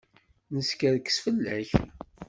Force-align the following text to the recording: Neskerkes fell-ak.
Neskerkes 0.53 1.17
fell-ak. 1.23 1.71